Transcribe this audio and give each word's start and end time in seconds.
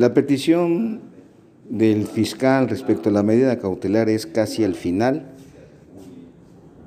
La 0.00 0.14
petición 0.14 1.00
del 1.68 2.06
fiscal 2.06 2.70
respecto 2.70 3.10
a 3.10 3.12
la 3.12 3.22
medida 3.22 3.58
cautelar 3.58 4.08
es 4.08 4.24
casi 4.24 4.64
al 4.64 4.74
final 4.74 5.26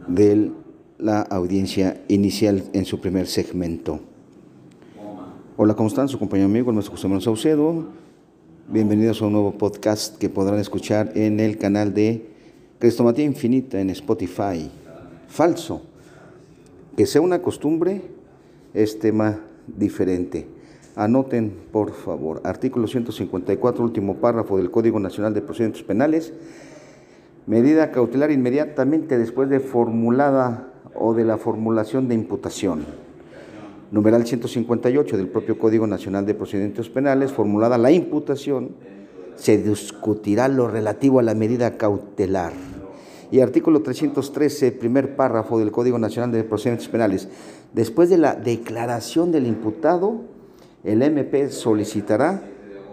de 0.08 0.50
la 0.98 1.22
audiencia 1.22 2.02
inicial 2.08 2.64
en 2.74 2.86
su 2.86 3.02
primer 3.02 3.28
segmento. 3.28 4.00
Hola, 5.58 5.76
¿cómo 5.76 5.90
están? 5.90 6.10
Su 6.10 6.18
compañero 6.18 6.50
amigo, 6.50 6.72
el 6.72 6.76
maestro 6.76 6.98
Manuel 7.04 7.22
Saucedo. 7.22 7.86
Bienvenidos 8.68 9.22
a 9.22 9.28
un 9.28 9.34
nuevo 9.34 9.60
podcast 9.60 10.18
que 10.18 10.30
podrán 10.30 10.60
escuchar 10.60 11.12
en 11.14 11.40
el 11.40 11.60
canal 11.60 11.94
de 11.94 12.26
Crestomatía 12.80 13.26
Infinita 13.26 13.80
en 13.80 13.92
Spotify. 13.92 14.72
Falso. 15.28 15.84
Que 16.98 17.06
sea 17.06 17.22
una 17.22 17.44
costumbre 17.44 18.02
es 18.74 18.98
tema 18.98 19.40
diferente. 19.68 20.48
Anoten, 20.96 21.52
por 21.72 21.92
favor, 21.92 22.42
artículo 22.44 22.88
154, 22.88 23.84
último 23.84 24.18
párrafo 24.18 24.58
del 24.58 24.70
Código 24.70 25.00
Nacional 25.00 25.34
de 25.34 25.42
Procedimientos 25.42 25.82
Penales. 25.82 26.34
Medida 27.48 27.92
cautelar 27.92 28.30
inmediatamente 28.30 29.18
después 29.18 29.50
de 29.50 29.60
formulada 29.60 30.72
o 30.94 31.16
de 31.16 31.26
la 31.26 31.38
formulación 31.38 32.08
de 32.08 32.16
imputación. 32.16 32.86
Numeral 33.92 34.26
158 34.26 35.18
del 35.18 35.28
propio 35.30 35.58
Código 35.58 35.88
Nacional 35.88 36.28
de 36.28 36.36
Procedimientos 36.36 36.90
Penales, 36.90 37.32
formulada 37.32 37.80
la 37.80 37.92
imputación, 37.92 38.76
se 39.36 39.58
discutirá 39.58 40.48
lo 40.48 40.68
relativo 40.68 41.20
a 41.20 41.24
la 41.24 41.34
medida 41.34 41.76
cautelar. 41.76 42.54
Y 43.32 43.40
artículo 43.40 43.82
313, 43.82 44.72
primer 44.74 45.16
párrafo 45.16 45.58
del 45.58 45.72
Código 45.72 45.98
Nacional 45.98 46.32
de 46.32 46.44
Procedimientos 46.44 46.88
Penales. 46.88 47.30
Después 47.74 48.12
de 48.12 48.20
la 48.20 48.36
declaración 48.36 49.32
del 49.32 49.48
imputado, 49.48 50.33
el 50.84 51.02
MP 51.02 51.50
solicitará 51.50 52.44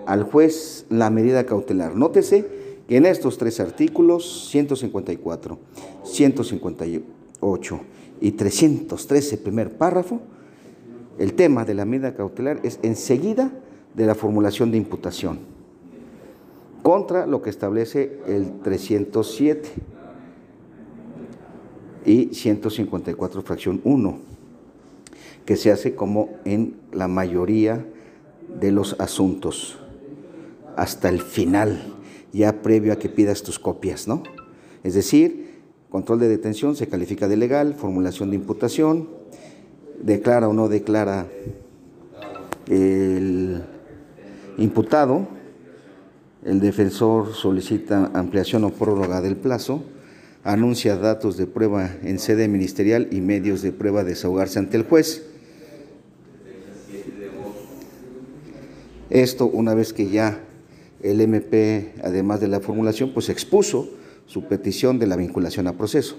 al 0.06 0.22
juez 0.24 0.86
la 0.88 1.10
medida 1.10 1.44
cautelar. 1.44 1.96
Nótese 1.96 2.46
que 2.88 2.96
en 2.96 3.06
estos 3.06 3.38
tres 3.38 3.60
artículos, 3.60 4.48
154, 4.50 5.58
158 6.04 7.80
y 8.20 8.32
313, 8.32 9.38
primer 9.38 9.76
párrafo, 9.76 10.20
el 11.18 11.34
tema 11.34 11.64
de 11.64 11.74
la 11.74 11.84
medida 11.84 12.14
cautelar 12.14 12.60
es 12.62 12.78
enseguida 12.82 13.52
de 13.94 14.06
la 14.06 14.14
formulación 14.14 14.70
de 14.70 14.78
imputación, 14.78 15.40
contra 16.82 17.26
lo 17.26 17.42
que 17.42 17.50
establece 17.50 18.18
el 18.26 18.60
307 18.62 19.68
y 22.06 22.34
154, 22.34 23.42
fracción 23.42 23.80
1 23.84 24.39
que 25.50 25.56
se 25.56 25.72
hace 25.72 25.96
como 25.96 26.38
en 26.44 26.76
la 26.92 27.08
mayoría 27.08 27.84
de 28.60 28.70
los 28.70 28.94
asuntos, 29.00 29.80
hasta 30.76 31.08
el 31.08 31.20
final, 31.20 31.92
ya 32.32 32.62
previo 32.62 32.92
a 32.92 33.00
que 33.00 33.08
pidas 33.08 33.42
tus 33.42 33.58
copias, 33.58 34.06
¿no? 34.06 34.22
Es 34.84 34.94
decir, 34.94 35.58
control 35.90 36.20
de 36.20 36.28
detención 36.28 36.76
se 36.76 36.86
califica 36.86 37.26
de 37.26 37.36
legal, 37.36 37.74
formulación 37.74 38.30
de 38.30 38.36
imputación, 38.36 39.08
declara 40.00 40.46
o 40.46 40.52
no 40.52 40.68
declara 40.68 41.26
el 42.68 43.64
imputado, 44.56 45.26
el 46.44 46.60
defensor 46.60 47.34
solicita 47.34 48.12
ampliación 48.14 48.62
o 48.62 48.70
prórroga 48.70 49.20
del 49.20 49.34
plazo, 49.34 49.82
anuncia 50.44 50.94
datos 50.94 51.36
de 51.36 51.48
prueba 51.48 51.90
en 52.04 52.20
sede 52.20 52.46
ministerial 52.46 53.08
y 53.10 53.20
medios 53.20 53.62
de 53.62 53.72
prueba 53.72 54.04
desahogarse 54.04 54.60
ante 54.60 54.76
el 54.76 54.84
juez. 54.84 55.26
Esto 59.10 59.46
una 59.46 59.74
vez 59.74 59.92
que 59.92 60.08
ya 60.08 60.40
el 61.02 61.20
MP, 61.20 61.94
además 62.02 62.40
de 62.40 62.48
la 62.48 62.60
formulación, 62.60 63.12
pues 63.12 63.28
expuso 63.28 63.88
su 64.26 64.44
petición 64.44 64.98
de 64.98 65.08
la 65.08 65.16
vinculación 65.16 65.66
a 65.66 65.72
proceso. 65.72 66.16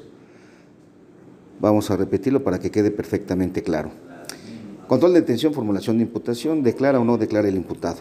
Vamos 1.61 1.89
a 1.89 1.95
repetirlo 1.95 2.43
para 2.43 2.59
que 2.59 2.71
quede 2.71 2.91
perfectamente 2.91 3.63
claro. 3.63 3.91
Control 4.87 5.13
de 5.13 5.21
detención, 5.21 5.53
formulación 5.53 5.97
de 5.97 6.03
imputación, 6.03 6.63
declara 6.63 6.99
o 6.99 7.05
no 7.05 7.17
declara 7.17 7.47
el 7.47 7.55
imputado. 7.55 7.99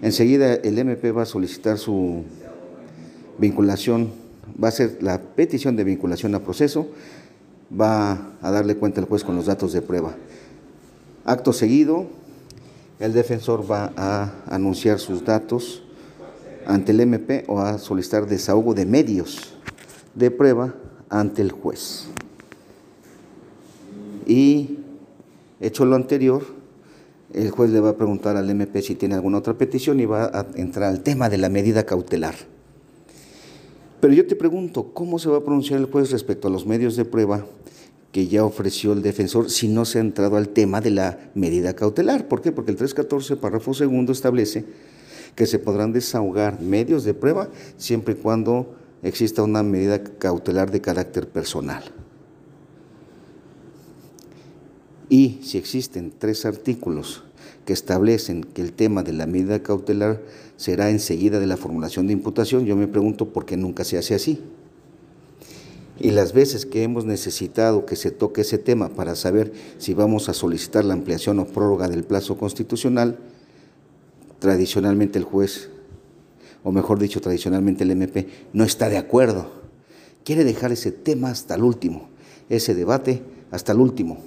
Enseguida 0.00 0.54
el 0.54 0.78
MP 0.78 1.12
va 1.12 1.22
a 1.22 1.26
solicitar 1.26 1.76
su 1.76 2.24
vinculación, 3.38 4.10
va 4.62 4.68
a 4.68 4.70
hacer 4.70 5.02
la 5.02 5.20
petición 5.20 5.76
de 5.76 5.84
vinculación 5.84 6.34
a 6.34 6.40
proceso, 6.40 6.88
va 7.78 8.32
a 8.40 8.50
darle 8.50 8.76
cuenta 8.76 9.00
al 9.00 9.06
juez 9.06 9.24
con 9.24 9.36
los 9.36 9.46
datos 9.46 9.72
de 9.72 9.82
prueba. 9.82 10.14
Acto 11.24 11.52
seguido, 11.52 12.06
el 12.98 13.12
defensor 13.12 13.70
va 13.70 13.92
a 13.96 14.32
anunciar 14.46 14.98
sus 14.98 15.24
datos 15.24 15.82
ante 16.66 16.92
el 16.92 17.00
MP 17.00 17.44
o 17.48 17.60
a 17.60 17.78
solicitar 17.78 18.26
desahogo 18.26 18.74
de 18.74 18.86
medios 18.86 19.54
de 20.14 20.30
prueba 20.30 20.74
ante 21.08 21.42
el 21.42 21.52
juez. 21.52 22.06
Y 24.26 24.78
hecho 25.60 25.84
lo 25.84 25.96
anterior, 25.96 26.42
el 27.32 27.50
juez 27.50 27.70
le 27.70 27.80
va 27.80 27.90
a 27.90 27.96
preguntar 27.96 28.36
al 28.36 28.48
MP 28.48 28.80
si 28.80 28.94
tiene 28.94 29.16
alguna 29.16 29.38
otra 29.38 29.54
petición 29.54 30.00
y 30.00 30.06
va 30.06 30.26
a 30.26 30.46
entrar 30.54 30.88
al 30.88 31.02
tema 31.02 31.28
de 31.28 31.38
la 31.38 31.48
medida 31.48 31.84
cautelar. 31.84 32.34
Pero 34.00 34.14
yo 34.14 34.26
te 34.26 34.36
pregunto, 34.36 34.92
¿cómo 34.92 35.18
se 35.18 35.28
va 35.28 35.38
a 35.38 35.40
pronunciar 35.40 35.80
el 35.80 35.86
juez 35.86 36.10
respecto 36.10 36.48
a 36.48 36.50
los 36.50 36.66
medios 36.66 36.94
de 36.96 37.04
prueba 37.04 37.44
que 38.14 38.28
ya 38.28 38.44
ofreció 38.44 38.92
el 38.92 39.02
defensor 39.02 39.50
si 39.50 39.66
no 39.66 39.84
se 39.84 39.98
ha 39.98 40.00
entrado 40.00 40.36
al 40.36 40.50
tema 40.50 40.80
de 40.80 40.92
la 40.92 41.18
medida 41.34 41.74
cautelar. 41.74 42.28
¿Por 42.28 42.42
qué? 42.42 42.52
Porque 42.52 42.70
el 42.70 42.76
314, 42.76 43.34
párrafo 43.34 43.74
segundo, 43.74 44.12
establece 44.12 44.64
que 45.34 45.46
se 45.46 45.58
podrán 45.58 45.92
desahogar 45.92 46.60
medios 46.60 47.02
de 47.02 47.12
prueba 47.12 47.48
siempre 47.76 48.14
y 48.14 48.18
cuando 48.18 48.76
exista 49.02 49.42
una 49.42 49.64
medida 49.64 50.04
cautelar 50.04 50.70
de 50.70 50.80
carácter 50.80 51.28
personal. 51.28 51.82
Y 55.08 55.40
si 55.42 55.58
existen 55.58 56.12
tres 56.16 56.46
artículos 56.46 57.24
que 57.64 57.72
establecen 57.72 58.44
que 58.44 58.62
el 58.62 58.74
tema 58.74 59.02
de 59.02 59.12
la 59.12 59.26
medida 59.26 59.60
cautelar 59.60 60.22
será 60.56 60.88
enseguida 60.90 61.40
de 61.40 61.48
la 61.48 61.56
formulación 61.56 62.06
de 62.06 62.12
imputación, 62.12 62.64
yo 62.64 62.76
me 62.76 62.86
pregunto 62.86 63.32
por 63.32 63.44
qué 63.44 63.56
nunca 63.56 63.82
se 63.82 63.98
hace 63.98 64.14
así. 64.14 64.40
Y 65.98 66.10
las 66.10 66.32
veces 66.32 66.66
que 66.66 66.82
hemos 66.82 67.04
necesitado 67.04 67.86
que 67.86 67.96
se 67.96 68.10
toque 68.10 68.40
ese 68.40 68.58
tema 68.58 68.88
para 68.88 69.14
saber 69.14 69.52
si 69.78 69.94
vamos 69.94 70.28
a 70.28 70.34
solicitar 70.34 70.84
la 70.84 70.94
ampliación 70.94 71.38
o 71.38 71.46
prórroga 71.46 71.88
del 71.88 72.04
plazo 72.04 72.36
constitucional, 72.36 73.18
tradicionalmente 74.40 75.18
el 75.18 75.24
juez, 75.24 75.70
o 76.64 76.72
mejor 76.72 76.98
dicho, 76.98 77.20
tradicionalmente 77.20 77.84
el 77.84 77.92
MP, 77.92 78.26
no 78.52 78.64
está 78.64 78.88
de 78.88 78.98
acuerdo. 78.98 79.46
Quiere 80.24 80.44
dejar 80.44 80.72
ese 80.72 80.90
tema 80.90 81.30
hasta 81.30 81.54
el 81.54 81.62
último, 81.62 82.08
ese 82.48 82.74
debate 82.74 83.22
hasta 83.50 83.72
el 83.72 83.78
último. 83.78 84.18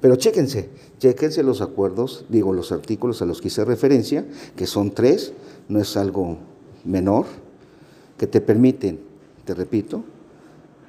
Pero 0.00 0.16
chéquense, 0.16 0.68
chéquense 0.98 1.42
los 1.42 1.62
acuerdos, 1.62 2.26
digo 2.28 2.52
los 2.52 2.72
artículos 2.72 3.22
a 3.22 3.24
los 3.24 3.40
que 3.40 3.48
hice 3.48 3.64
referencia, 3.64 4.26
que 4.54 4.66
son 4.66 4.90
tres, 4.90 5.32
no 5.68 5.80
es 5.80 5.96
algo 5.96 6.36
menor, 6.84 7.24
que 8.18 8.26
te 8.26 8.42
permiten, 8.42 9.00
te 9.46 9.54
repito, 9.54 10.04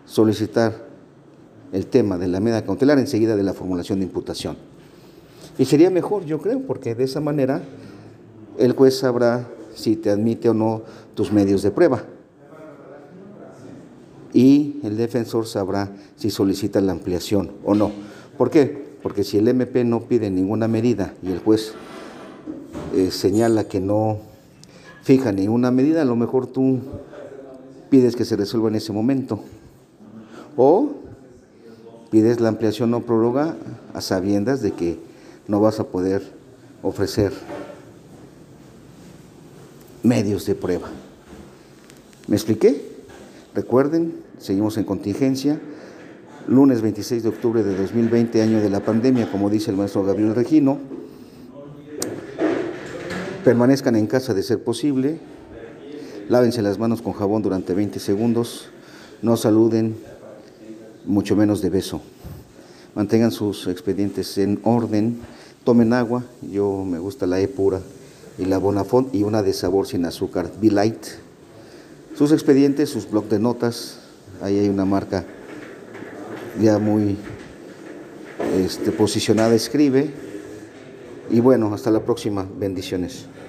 solicitar 0.05 0.85
el 1.71 1.87
tema 1.87 2.17
de 2.17 2.27
la 2.27 2.39
medida 2.39 2.63
cautelar 2.63 2.99
enseguida 2.99 3.35
de 3.35 3.43
la 3.43 3.53
formulación 3.53 3.99
de 3.99 4.05
imputación. 4.05 4.57
Y 5.57 5.65
sería 5.65 5.89
mejor, 5.89 6.25
yo 6.25 6.39
creo, 6.39 6.61
porque 6.61 6.95
de 6.95 7.03
esa 7.03 7.21
manera 7.21 7.61
el 8.57 8.73
juez 8.73 8.97
sabrá 8.97 9.47
si 9.73 9.95
te 9.95 10.09
admite 10.09 10.49
o 10.49 10.53
no 10.53 10.83
tus 11.13 11.31
medios 11.31 11.61
de 11.63 11.71
prueba. 11.71 12.03
Y 14.33 14.79
el 14.83 14.97
defensor 14.97 15.47
sabrá 15.47 15.95
si 16.17 16.29
solicita 16.29 16.81
la 16.81 16.91
ampliación 16.91 17.51
o 17.63 17.73
no. 17.73 17.91
¿Por 18.37 18.49
qué? 18.49 18.85
Porque 19.01 19.23
si 19.23 19.37
el 19.37 19.47
MP 19.47 19.85
no 19.85 20.01
pide 20.01 20.29
ninguna 20.29 20.67
medida 20.67 21.13
y 21.23 21.31
el 21.31 21.39
juez 21.39 21.73
eh, 22.93 23.11
señala 23.11 23.65
que 23.65 23.79
no 23.79 24.19
fija 25.03 25.31
ninguna 25.31 25.71
medida, 25.71 26.01
a 26.01 26.05
lo 26.05 26.15
mejor 26.15 26.47
tú 26.47 26.79
pides 27.89 28.15
que 28.15 28.25
se 28.25 28.35
resuelva 28.35 28.67
en 28.69 28.75
ese 28.75 28.91
momento 28.91 29.39
o 30.57 30.93
pides 32.11 32.39
la 32.39 32.49
ampliación 32.49 32.93
o 32.93 33.01
prórroga 33.01 33.55
a 33.93 34.01
sabiendas 34.01 34.61
de 34.61 34.71
que 34.71 34.99
no 35.47 35.59
vas 35.59 35.79
a 35.79 35.85
poder 35.85 36.21
ofrecer 36.81 37.33
medios 40.03 40.45
de 40.45 40.55
prueba. 40.55 40.89
¿Me 42.27 42.35
expliqué? 42.35 42.81
Recuerden, 43.53 44.13
seguimos 44.37 44.77
en 44.77 44.83
contingencia. 44.83 45.59
Lunes 46.47 46.81
26 46.81 47.23
de 47.23 47.29
octubre 47.29 47.63
de 47.63 47.75
2020, 47.75 48.41
año 48.41 48.61
de 48.61 48.69
la 48.69 48.79
pandemia, 48.79 49.31
como 49.31 49.49
dice 49.49 49.71
el 49.71 49.77
maestro 49.77 50.03
Gabriel 50.03 50.35
Regino. 50.35 50.77
Permanezcan 53.43 53.95
en 53.95 54.07
casa 54.07 54.33
de 54.33 54.43
ser 54.43 54.63
posible. 54.63 55.19
Lávense 56.29 56.61
las 56.61 56.79
manos 56.79 57.01
con 57.01 57.13
jabón 57.13 57.41
durante 57.41 57.73
20 57.73 57.99
segundos. 57.99 58.69
No 59.21 59.37
saluden 59.37 59.95
mucho 61.05 61.35
menos 61.35 61.61
de 61.61 61.69
beso. 61.69 62.01
Mantengan 62.95 63.31
sus 63.31 63.67
expedientes 63.67 64.37
en 64.37 64.59
orden, 64.63 65.19
tomen 65.63 65.93
agua, 65.93 66.23
yo 66.51 66.85
me 66.85 66.99
gusta 66.99 67.27
la 67.27 67.39
E 67.39 67.47
pura, 67.47 67.81
y 68.37 68.45
la 68.45 68.57
Bonafont 68.57 69.13
y 69.13 69.23
una 69.23 69.41
de 69.43 69.53
sabor 69.53 69.87
sin 69.87 70.05
azúcar, 70.05 70.51
Be 70.61 70.71
Light. 70.71 71.05
Sus 72.17 72.31
expedientes, 72.31 72.89
sus 72.89 73.09
blocs 73.09 73.29
de 73.29 73.39
notas, 73.39 73.99
ahí 74.41 74.59
hay 74.59 74.69
una 74.69 74.85
marca 74.85 75.25
ya 76.61 76.79
muy 76.79 77.17
este, 78.57 78.91
posicionada, 78.91 79.53
escribe. 79.53 80.09
Y 81.29 81.39
bueno, 81.39 81.73
hasta 81.73 81.91
la 81.91 82.01
próxima, 82.01 82.45
bendiciones. 82.57 83.25